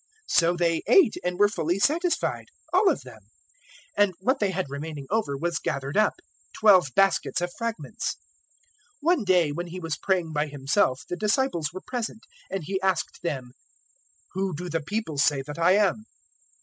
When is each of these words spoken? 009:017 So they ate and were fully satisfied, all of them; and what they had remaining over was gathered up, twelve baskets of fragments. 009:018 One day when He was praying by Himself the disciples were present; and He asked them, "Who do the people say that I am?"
009:017 0.31 0.35
So 0.39 0.55
they 0.55 0.81
ate 0.87 1.13
and 1.23 1.37
were 1.37 1.47
fully 1.47 1.77
satisfied, 1.77 2.47
all 2.73 2.89
of 2.89 3.01
them; 3.03 3.19
and 3.95 4.15
what 4.19 4.39
they 4.39 4.49
had 4.49 4.65
remaining 4.67 5.05
over 5.11 5.37
was 5.37 5.59
gathered 5.59 5.95
up, 5.95 6.15
twelve 6.53 6.87
baskets 6.95 7.39
of 7.39 7.51
fragments. 7.55 8.15
009:018 8.15 8.15
One 9.03 9.23
day 9.23 9.51
when 9.51 9.67
He 9.67 9.79
was 9.79 9.97
praying 9.97 10.33
by 10.33 10.47
Himself 10.47 11.03
the 11.07 11.15
disciples 11.15 11.69
were 11.71 11.83
present; 11.85 12.21
and 12.49 12.63
He 12.63 12.81
asked 12.81 13.21
them, 13.21 13.51
"Who 14.33 14.55
do 14.55 14.69
the 14.69 14.81
people 14.81 15.19
say 15.19 15.43
that 15.43 15.59
I 15.59 15.73
am?" 15.73 16.05